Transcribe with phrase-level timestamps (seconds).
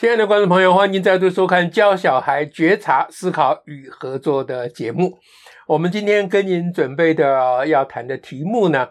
[0.00, 5.18] 亲爱的观众朋友，欢迎再度收看《教小孩觉察、思考与合作》的节目。
[5.66, 8.88] 我们今天跟您准备的要谈的题目呢，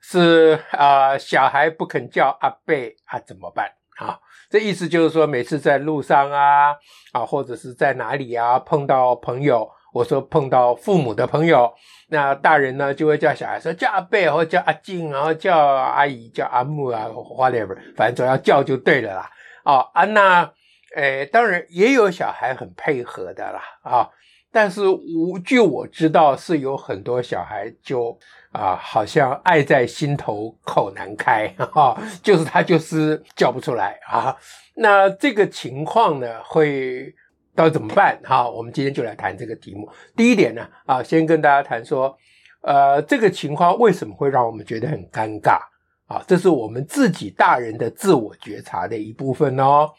[0.00, 2.74] 是啊、小孩不肯叫阿伯
[3.04, 3.70] 啊，怎么办？
[3.98, 6.74] 啊，这意思就是说，每次在路上啊，
[7.12, 11.70] 啊，或者是在哪里啊，碰到朋友，我说碰到父母的朋友，
[12.08, 19.30] 那大人呢就会叫小孩说叫阿伯，或叫阿静，然后叫阿姨，叫阿木啊花脸粉反正总要叫就对了啦。
[19.66, 20.52] 哦啊，那，
[20.94, 24.08] 诶，当然也有小孩很配合的啦，啊、
[24.52, 28.16] 但是我据我知道是有很多小孩就
[28.52, 34.36] 啊，好像爱在心头口难开，哈、就是他就是叫不出来啊。
[34.76, 37.12] 那这个情况呢，会
[37.56, 38.20] 到怎么办？
[38.22, 39.90] 哈、我们今天就来谈这个题目。
[40.14, 42.16] 第一点呢，啊，先跟大家谈说，
[42.62, 45.58] 呃，这个情况为什么会让我们觉得很尴尬？
[46.06, 49.90] 啊，这是我们自己大人的自我觉察的一部分哦。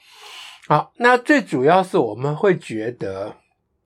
[0.67, 3.35] 好，那最主要是我们会觉得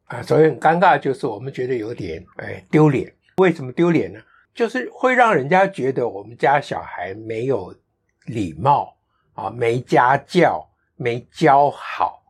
[0.06, 3.12] 啊，所以很尴尬，就是我们觉得有点哎丢脸。
[3.38, 4.20] 为什么丢脸呢？
[4.54, 7.74] 就是会让人家觉得我们家小孩没有
[8.26, 8.98] 礼貌
[9.34, 12.22] 啊，没家教，没教好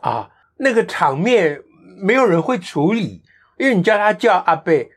[0.00, 1.62] 啊，那个场面
[2.02, 3.22] 没有人会处理，
[3.58, 4.90] 因为你叫他叫阿贝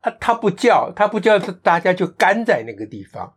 [0.00, 3.32] 啊，他不叫，他不叫，大家就干在那个地方。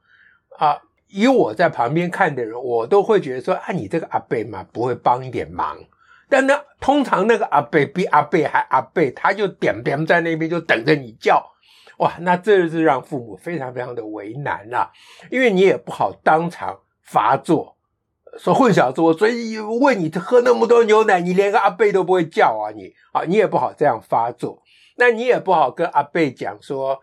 [0.57, 5.77] 啊，以我在旁边看的人，我都会觉得说，啊，你这个阿伯嘛，不会帮一点忙。
[6.29, 11.45] 但那，通常那个阿伯比阿伯还阿伯，他就点点在那边就等着你叫，
[11.97, 14.91] 哇，那这是让父母非常非常的为难呐、啊，
[15.29, 17.75] 因为你也不好当场发作，
[18.37, 24.61] 说混小子，我所以喂你喝那么多牛奶，你连个阿伯都不会叫啊，你啊，你也不好这样发作，
[24.95, 27.01] 那你也不好跟阿伯讲说。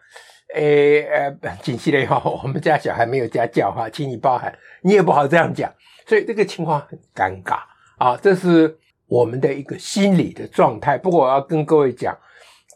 [0.55, 1.31] 诶呃，
[1.63, 5.73] 紧急的话，我们家小孩没有家教哈，请你包涵，你也不好这样讲，
[6.07, 7.59] 所以这个情况很尴尬
[7.99, 8.17] 啊。
[8.17, 10.97] 这是我们的一个心理的状态。
[10.97, 12.17] 不过我要跟各位讲，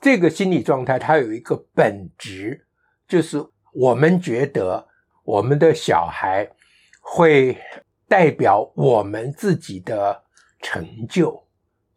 [0.02, 2.66] 这个心理状态它有一个本质，
[3.08, 4.86] 就是我们觉得
[5.24, 6.46] 我们的小孩
[7.00, 7.56] 会
[8.06, 10.22] 代表我们自己的
[10.60, 11.42] 成就，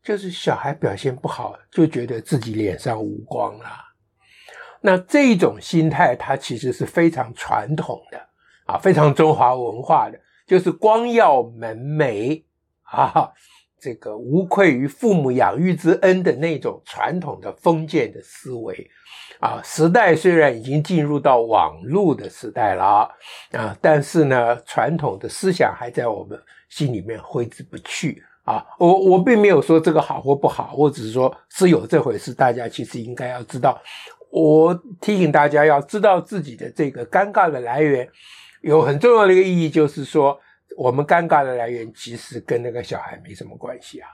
[0.01, 3.84] 就是小孩表现不好，就觉得自己脸上无光了。
[4.85, 8.19] 那这种心态，它其实是非常传统的
[8.67, 12.43] 啊，非常中华文化的，就是光耀门楣
[12.83, 13.31] 啊，
[13.79, 18.87] 这个无愧于父母养育之恩的那种传统的封建的思维
[19.39, 19.59] 啊。
[19.63, 23.09] 时代虽然已经进入到网络的时代了
[23.53, 28.63] 啊，但是呢，传统的思想还在我们心里面挥之不去啊。
[28.77, 33.81] 我我并没有说这个好或不好，我只是说是有这回事，大家其实应该要知道。
[34.37, 38.05] 我提醒大家要知道自己的这个尴尬的来源，
[38.59, 40.37] 有很重要的一个意义，就是说
[40.75, 44.09] 我们尴尬的来源其实跟那个小孩没什么关系啊，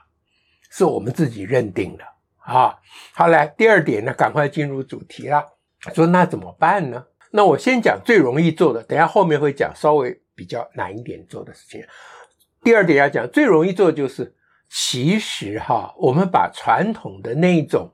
[0.70, 2.04] 是我们自己认定的
[2.36, 2.78] 啊。
[3.12, 5.44] 好，来第二点呢，赶快进入主题啦。
[5.92, 7.04] 说那怎么办呢？
[7.32, 11.84] 那我先讲最容易做的，等下后面会讲稍微比较难一点做的事情。
[12.62, 14.36] 第二点要讲最容易做的就是，
[14.70, 17.90] 其实哈，我们把传统的那种。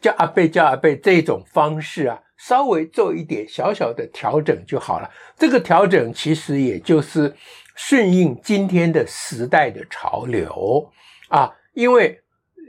[0.00, 5.10] 叫阿贝叫阿贝这种方式啊，稍微做一点小小的调整就好了。
[5.36, 7.34] 这个调整其实也就是
[7.74, 10.90] 顺应今天的时代的潮流
[11.28, 12.20] 啊，因为。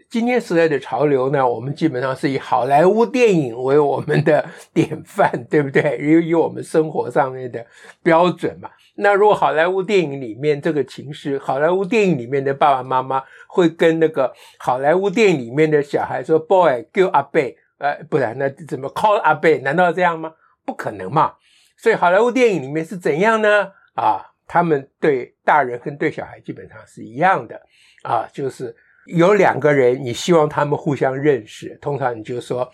[0.10, 4.44] 今天时代的潮流呢，我们基本上是以好莱坞电影为我们的
[4.74, 6.00] 典范，对不对？
[6.00, 7.64] 以以我们生活上面的
[8.02, 8.72] 标准嘛。
[8.96, 17.40] 那如果好莱坞电影里面这个情绪，好莱坞电影里面的爸爸妈妈会跟那个好莱坞电影里面的小孩说：“Boy，叫阿伯。”
[17.78, 19.56] 呃，不然那怎么 call 阿伯？
[19.60, 20.34] 难道这样吗？
[20.66, 21.36] 不可能嘛。
[21.78, 23.72] 所以好莱坞电影里面是怎样呢？
[23.94, 27.62] 啊，他们对大人跟对小孩基本上是一样的
[28.02, 28.76] 啊，就是。
[29.16, 32.72] 有两个人，你希望他们互相认识，通常你就说，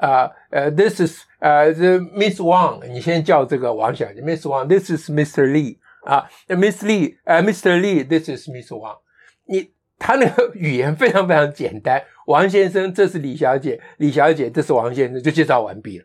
[0.00, 5.44] 啊呃，this is 呃、uh,，the Miss Wang，你先叫这个王小姐，Miss Wang，this is Mr.
[5.46, 7.80] Lee 啊，Miss Lee，呃，Mr.
[7.80, 8.98] Lee，this is Miss Wang。
[9.46, 16.04] 你他那个 语言非常非常简单，王先生，这是李小姐，李小姐，这是王先生，就介绍完毕了，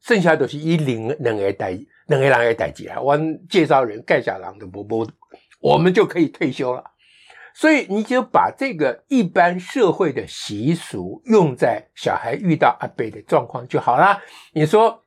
[0.00, 5.06] 剩下都是一零两个代两个人的代志啊，我介绍人盖小郎的不不，
[5.60, 6.84] 我们就可以退休了。
[7.54, 14.20] 所以你就把这个一般社会的习俗用在小孩遇到阿贝的状况就好啦。
[14.52, 15.02] 你说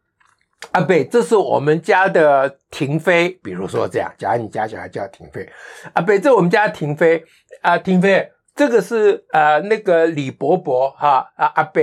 [0.72, 5.48] 阿贝，这是我们家的婷飞，比如说这样，假如你家小孩叫婷飞，
[5.94, 7.24] 阿贝，这我们家婷飞
[7.62, 11.82] 啊，婷飞，这个是呃那个李伯伯哈啊阿伯。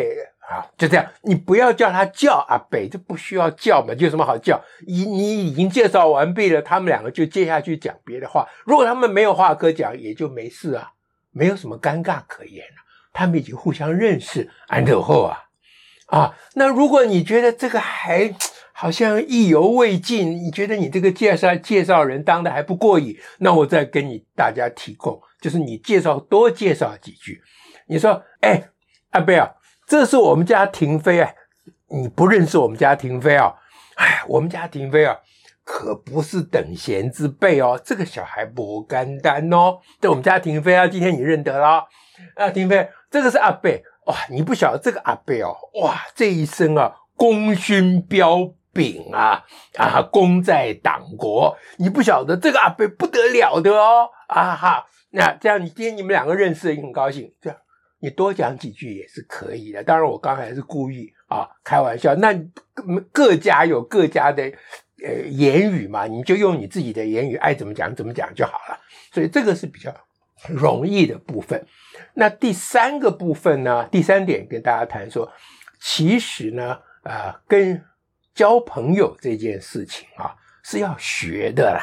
[0.49, 4.62] 啊，就这样，你不要叫他叫阿北，这不需要叫嘛，就有什么好叫？
[4.87, 8.46] 你你已经介绍完毕了，他们两个就接下去讲别的话。
[8.64, 10.93] 如果他们没有话可讲，也就没事啊，
[11.32, 12.82] 没有什么尴尬可言了，
[13.12, 15.44] 他们已经互相认识，安德后啊
[16.06, 16.37] 啊。
[16.55, 18.35] 那如果你觉得这个还
[18.73, 27.40] 好像意犹未尽，你觉得你这个介绍介绍人当的还不过瘾，那我再跟你大家提供，就是你介绍多介绍几句。
[27.87, 28.69] 你说，哎，
[29.11, 29.49] 阿贝啊，
[29.87, 31.33] 这是我们家婷飞啊，
[31.89, 33.55] 你不认识我们家婷飞啊？
[33.97, 35.19] 哎，我们家婷飞啊。
[35.67, 39.79] 可不是等闲之辈哦，这个小孩不简单哦。
[39.99, 41.89] 这我们家婷飞啊，今天你认得了
[42.37, 49.43] 啊，婷飞，这个是阿贝哇，你不晓得这个阿贝哦，哇，这一生啊，功勋彪炳啊
[49.79, 57.59] 啊，功在党国，你不晓得这个阿贝不得了的哦啊哈，那这样你今天你们两个认识也很高兴，这样
[58.05, 59.83] 你多讲几句也是可以的。
[59.83, 62.39] 当然我刚才是故意啊开玩笑，那
[63.11, 64.53] 各家有各家的。
[65.05, 68.81] 呃，言语嘛，你就用你自己的言语，爱怎么讲怎么讲就好了。
[69.12, 69.95] 所以这个是比较
[70.49, 71.67] 容易的部分。
[72.15, 75.31] 那第三个部分呢，第三点跟大家谈说，
[75.79, 77.85] 其实呢，啊、呃，跟
[78.35, 81.83] 交朋友这件事情啊，是要学的啦。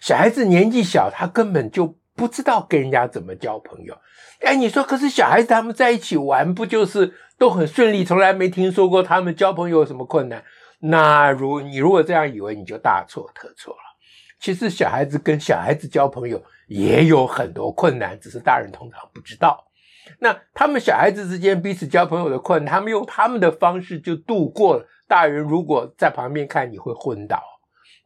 [0.00, 3.96] 小孩子年纪小，他根本就不知道跟人家怎么交朋友。
[4.40, 8.04] 哎，你说，可是小孩子他们在一起玩，不就是都很顺利？
[8.04, 10.42] 从来没听说过他们交朋友有什么困难。
[10.80, 13.80] 那如你如果这样以为，你就大错特错了。
[14.38, 19.64] 其实小孩子跟小孩子交朋友也有很多困难，只是大人通常不知道。
[20.20, 24.86] 那他们小孩子之间彼此交朋友的困难，他们用他们的方式就度过了。
[25.08, 27.42] 大人如果在旁边看，你会昏倒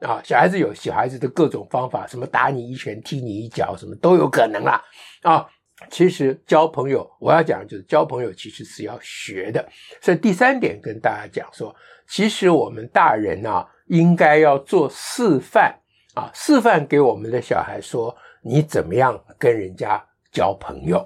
[0.00, 0.20] 啊！
[0.24, 4.82] 小孩子有小孩子的各种方法，什么打你一拳、踢你一脚，什么都有可能啦
[5.22, 5.46] 啊！
[5.90, 9.66] 其实交朋友，我要讲就是交朋友其实是要学的。
[10.00, 11.74] 所以第三点跟大家讲说。
[12.12, 15.72] 其实我们大人啊，应该要做示范
[16.14, 18.12] 啊，示范给我们的小孩说，
[18.42, 20.98] 你怎么样跟人家交朋友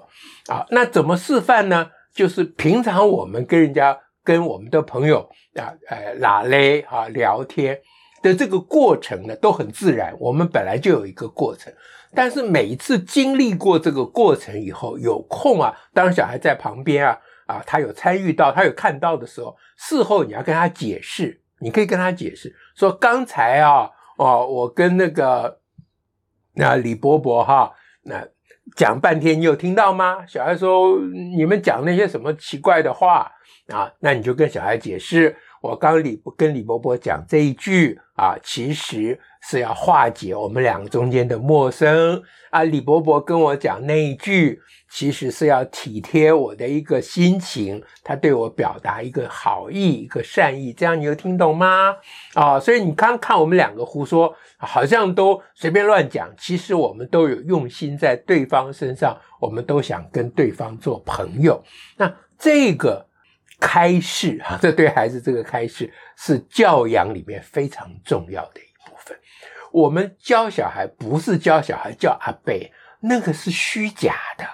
[0.49, 0.65] 啊？
[0.71, 1.91] 那怎么示范呢？
[2.15, 7.79] 就是平常我们跟人家、跟我们的朋友啊，呃，拉勒啊，聊天
[8.25, 10.13] 的这个过程呢，都很自然。
[10.19, 11.73] 我们本来就有一个过程，
[12.13, 17.21] 但是每一次经历过这个过程以后，有空啊，当小孩在旁边啊。
[17.47, 25.61] 啊，他有参与到，他有看到的时候，事后你要跟他解释，你可以跟他解释说，刚才啊，哦，我跟那个
[26.55, 27.71] 那李伯伯哈，
[28.05, 28.27] 那
[28.75, 30.25] 讲半天，你有听到吗？
[30.27, 30.99] 小孩说，
[31.37, 33.31] 你们讲那些什么奇怪的话
[33.69, 33.93] 啊？
[34.01, 42.63] 那你就跟小孩解释，我刚李跟李伯伯讲这一句啊，其实是要化解我们两个中间的陌生啊。
[42.65, 44.61] 李伯伯跟我讲那一句。
[44.91, 51.97] 其实是要体贴我的一个心情，他对我表达一个好意、一个善意，这样你有听懂吗？
[52.35, 61.61] 啊，所以你刚看我们两个胡说，好像都随便乱讲，其实我们都有用心在对方身上，我们都想跟对方做朋友。
[61.97, 63.05] 那这个
[63.61, 69.17] 开示啊， 这对孩子这个开示是教养里面非常重要的一部分。
[69.73, 74.45] 我们教小孩不是教小孩叫阿贝，那个是虚假的。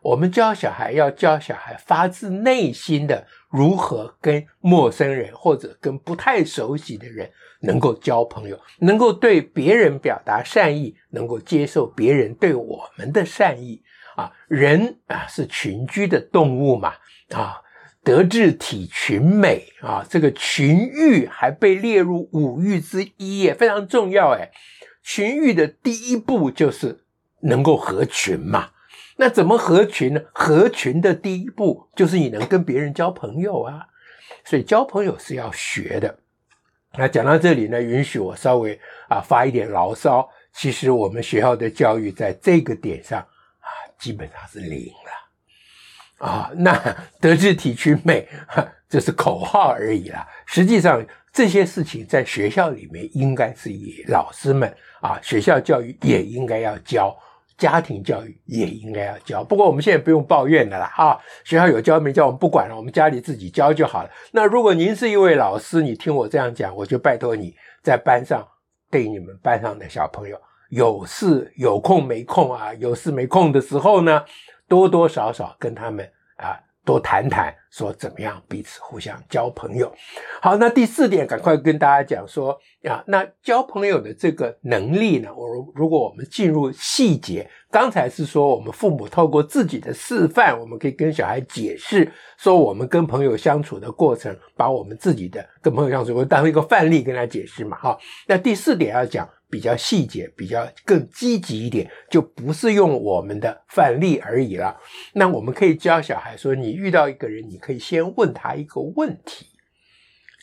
[0.00, 7.28] 我们教小孩要教小孩发自内心的如何跟陌生人或者跟不太熟悉的人
[7.60, 13.82] 能够交朋友，能够对别人表达善意，能够接受别人对我们的善意
[14.14, 14.32] 啊。
[14.46, 16.94] 人啊是群居的动物嘛
[17.34, 17.60] 啊，
[18.08, 24.50] 德智体群美啊，这个群育还被列入五育之一，也非常重要哎。
[25.02, 27.04] 群育的第一步就是
[27.42, 28.70] 能够合群嘛。
[29.18, 30.22] 那怎么合群呢？
[30.32, 33.88] 合群的第一步就是你能跟别人交朋友啊，
[34.42, 36.18] 所以交朋友是要学的。
[36.94, 40.26] 那讲到这里呢，允许我稍微啊发一点牢骚。
[40.54, 45.17] 其实我们学校的教育在这个点上啊，基本上是零了
[46.18, 46.50] 啊。
[46.54, 48.28] 那德智体群美，
[48.88, 50.26] 这是口号而已啦。
[50.46, 57.16] 实际上这些事情在学校里面应该是以老师们啊，学校教育也应该要教。
[57.56, 64.10] 家庭教育也应该要教，不过我们现在不用抱怨的啦啊，学校有教没教我们不管了，我们家里自己教就好了。
[64.30, 68.46] 那如果您是一位老师，你听我这样讲，我就拜托你在班上
[68.92, 74.24] 对你们班上的小朋友，有事有空没空啊，有事没空的时候呢，
[74.68, 76.04] 多多少少跟他们
[76.36, 76.60] 啊。
[76.84, 79.92] 多谈谈，说怎么样彼此互相交朋友。
[80.40, 82.58] 好，那第四点，赶快跟大家讲说
[82.88, 97.76] 啊，那交朋友的这个能力呢，我如果我们进入细节，刚才是说我们父母透过自己的示范，我们可以跟小孩解释说我们跟朋友相处的过程，把我们自己的跟朋友相处我当一个范例跟他解释嘛。
[97.76, 104.78] 哈，那第四点要讲比较细节，比较更积极一点，就不是用我们的范例而已了。
[105.14, 109.46] 那我们可以教小孩说，你遇到一个人，你可以先问他一个问题，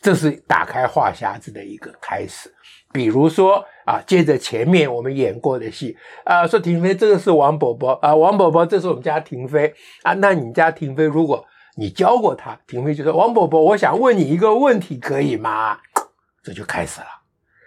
[0.02, 2.52] 这是打开话匣子的一个开始。
[2.92, 10.14] 比如说啊，接着前面我们演过的戏啊，说婷飞，这个是王伯伯啊，王伯伯，这是我们家婷飞啊。
[10.14, 11.46] 那你家婷飞，如果
[11.78, 15.78] 你教过他，婷飞就说，王伯伯，我想问你一个问题，可以吗？
[16.42, 17.08] 这就开始了。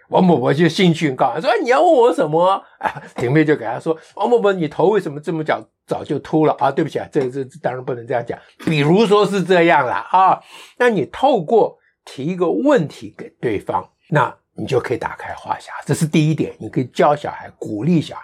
[0.08, 6.70] 王伯伯就兴趣很高，说：“你要问我什么？” 啊，婷妹就给他说：“王伯伯，你头为什么这么早早就秃了啊？
[6.70, 8.38] 对不起啊，这这当然不能这样讲。
[8.64, 10.40] 比如说是这样了啊，
[10.78, 15.68] 那你透过提一个问题给对方，那你就可以打开话匣。
[15.84, 18.22] 这是第一点，你可以教小孩，鼓励小孩。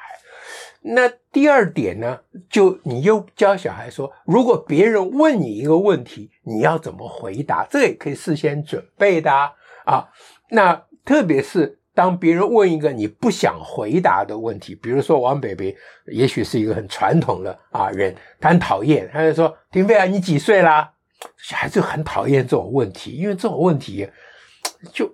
[0.86, 7.66] 那第二点呢，就你又教小孩说，如果别人问你一个问题，你要怎么回答？
[7.70, 9.52] 这也可以事先准备的啊。
[9.86, 10.08] 啊
[10.50, 20.92] 那特别是当别人问一个你不想回答的问题，比如说王北北，也许是一个很传统的啊人，他很讨厌，他就说：“婷飞啊，你几岁啦？”
[21.38, 24.08] 小孩子很讨厌这种问题，因为这种问题
[24.92, 25.08] 就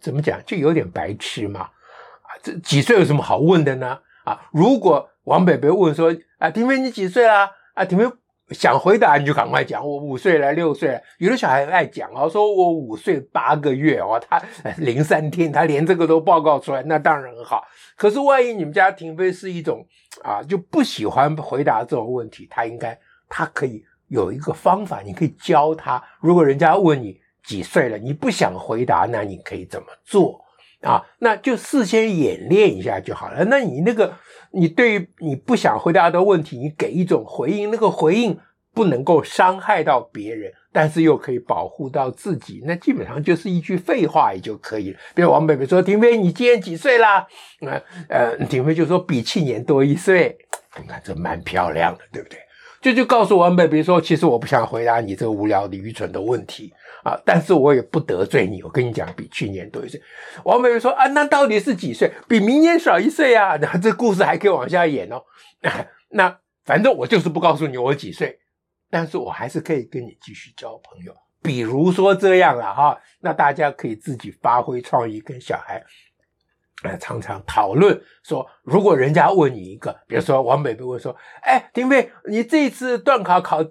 [0.00, 1.60] 怎么讲，就有点白痴嘛。
[1.60, 3.98] 啊，这几岁有什么好问的呢？
[4.24, 8.04] 啊，如果王北北问说：“啊，婷飞你几岁啦？”啊，婷飞。
[8.50, 11.00] 想回答你就赶快讲，我五岁了，六岁了。
[11.18, 14.40] 有的小孩爱讲啊，说我五岁八个月哦，他
[14.78, 17.64] 零三天，他连这个都报告出来，那当然很好。
[17.96, 19.84] 可是万一你们家婷飞是一种
[20.22, 22.96] 啊，就不喜欢回答这种问题，他应该
[23.28, 26.00] 他可以有一个方法，你可以教他。
[26.20, 30.40] 如果人家问你几岁了，你不想回答，那你可以怎么做？
[30.86, 33.44] 啊，那就事先演练一下就好了。
[33.46, 34.14] 那你那个，
[34.52, 38.38] 你对于你不想回答的问题，你给一种回应，那个回应
[38.72, 44.98] 不能够伤害到别人，但是又可以保护到自己，那基本上就是一句废话也就可以了。
[45.14, 47.26] 比如王北北说：“婷飞，你今年几岁啦？”
[47.66, 50.38] 呃呃，婷飞就说：“比去年多一岁。”
[50.78, 52.38] 你看这蛮漂亮的，对不对？
[52.80, 56.72] 就就告诉王北北说：“其实我不想回答你这个无聊的、愚蠢的问题。”
[57.06, 57.16] 啊！
[57.24, 60.00] 但是我也不得罪你，我跟你讲，比去年多一岁。
[60.42, 62.12] 王妹妹说：“啊，那到底是几岁？
[62.26, 65.22] 比明年少一岁啊！” 那这故事还可以往下演哦。
[66.10, 68.40] 那反正我就是不告诉你我几岁，
[68.90, 71.14] 但是我还是可以跟你继续交朋友。
[71.42, 75.80] 比如说这样了哈，那大家可以自己发挥创意，跟小孩
[76.82, 83.64] 呃常常讨论说，如果人家问你一个，比如说王妹妹问说：“哎，婷飞，你这次段考考？”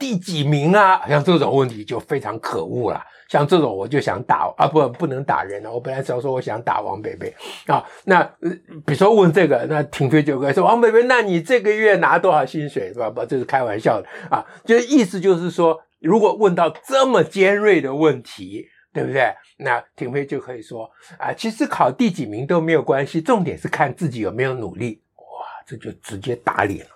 [0.00, 1.06] 第几名啊？
[1.06, 3.02] 像这种问题就非常可恶了。
[3.28, 5.70] 像这种我就想打啊，不，不能打人了。
[5.70, 7.30] 我本来只要说我想打王北北
[7.66, 7.84] 啊。
[8.04, 8.22] 那
[8.86, 12.90] 比如说问这个，那婷飞就会说王北北，那你这个月拿多少薪水？
[12.94, 13.10] 是吧？
[13.10, 14.42] 不，这是开玩笑的啊。
[14.64, 19.34] 就意思就是说，如果问到这么尖锐的问题，对不对？
[19.58, 25.02] 那婷飞就可以说啊，其实考第几名都没有关系，重点是看自己有没有努力。
[25.16, 25.24] 哇，
[25.66, 26.92] 这就直接打脸了。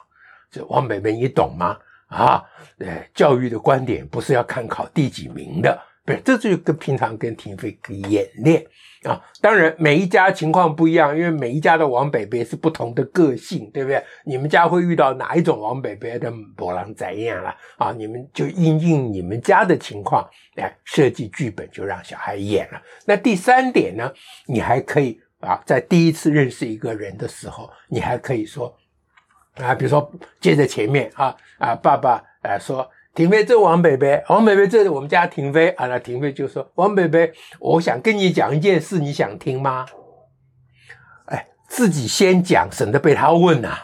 [0.51, 1.79] 这王北北，你懂吗？
[2.07, 2.45] 啊，
[2.79, 7.77] 呃，教育的观点不是要看考第几名的，不是，这就跟平常跟婷飞
[8.11, 8.65] 演练
[9.05, 9.19] 啊。
[9.41, 14.05] 当然，每一家情况不一样，因为每一家的王北北是不同的个性，对不对？
[14.25, 17.55] 你们家会遇到哪一种王北北的波浪怎样了？
[17.79, 22.83] 啊，你们就应应你们家的情况来设计剧本，就让小孩演了。
[23.07, 24.13] 那第三点呢，
[24.47, 28.77] 你还可以啊，在第一次认识一个人的时候，你还可以说。
[29.55, 35.87] 啊，比如说接着前面啊啊，爸爸啊说，婷飞，这王北北，王北北，这是我们家婷飞啊。
[35.87, 39.87] 那婷飞就说，王北北，我想跟你讲一件事，你想听吗？
[41.27, 43.79] 哎，自己先讲，省得被他问呐。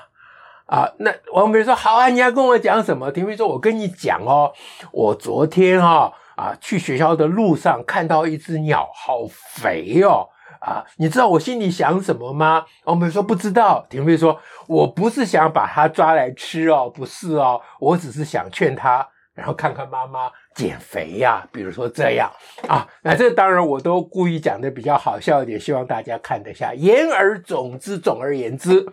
[0.67, 3.13] 啊，那王北北说好啊，你要跟我讲什么？
[3.13, 4.53] 婷飞说，我跟你讲哦，
[4.91, 10.29] 我昨天哈啊，啊去学校的路上看到一只鸟，好肥哦。
[10.61, 12.67] 啊，你知道我心里想什么吗？
[12.85, 13.87] 王北说不知道。
[13.89, 22.31] 婷飞说：“我不是想把它抓来吃哦，不是哦，我只是想劝他，然后看看妈妈减肥呀，比如说这样
[22.69, 22.87] 啊。
[23.03, 26.75] 那这当然我都故意讲的比较好笑一点，希望大家看得下。
[26.75, 28.87] 言而总之，总而言之，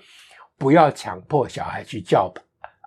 [0.57, 2.33] 不要强迫小孩去叫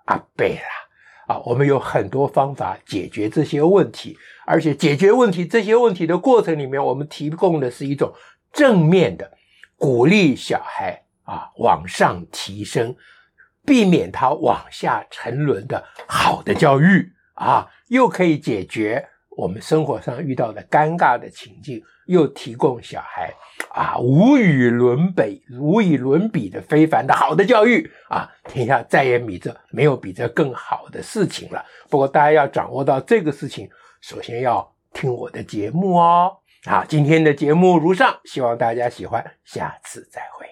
[0.05, 1.35] 阿贝啦。
[1.35, 8.13] 啊，我们有很多方法解决这些问题，而且解决问题这些问题的过程里面，我们提供的是一种。”
[8.53, 9.31] 正面的
[9.77, 12.93] 鼓励小孩啊，往上提升，
[13.65, 19.07] 避免他往下沉沦的好的教育啊，又可以解决
[19.37, 23.33] 我们生活上遇到的尴尬的情境，又提供小孩
[23.73, 31.65] 啊无与伦比、无与伦比的非凡的好的教育啊，天下再也比这没有比这更好的事情了。
[31.89, 33.69] 不过大家要掌握到这个事情，
[34.01, 36.37] 首先要听我的节目哦。
[36.65, 40.51] 啊，今天的节目如上，希望大家喜欢，下次再会。